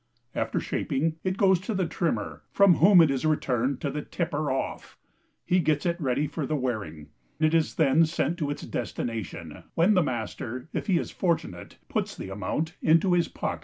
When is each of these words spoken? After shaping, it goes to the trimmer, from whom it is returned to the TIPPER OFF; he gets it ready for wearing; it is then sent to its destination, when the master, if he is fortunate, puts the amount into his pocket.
After 0.33 0.59
shaping, 0.59 1.17
it 1.23 1.37
goes 1.37 1.59
to 1.59 1.75
the 1.75 1.85
trimmer, 1.85 2.41
from 2.51 2.77
whom 2.77 3.01
it 3.01 3.11
is 3.11 3.23
returned 3.23 3.79
to 3.81 3.91
the 3.91 4.01
TIPPER 4.01 4.49
OFF; 4.49 4.97
he 5.45 5.59
gets 5.59 5.85
it 5.85 6.01
ready 6.01 6.25
for 6.25 6.43
wearing; 6.47 7.09
it 7.39 7.53
is 7.53 7.75
then 7.75 8.07
sent 8.07 8.39
to 8.39 8.49
its 8.49 8.63
destination, 8.63 9.61
when 9.75 9.93
the 9.93 10.01
master, 10.01 10.69
if 10.73 10.87
he 10.87 10.97
is 10.97 11.11
fortunate, 11.11 11.77
puts 11.87 12.17
the 12.17 12.29
amount 12.29 12.77
into 12.81 13.13
his 13.13 13.27
pocket. 13.27 13.59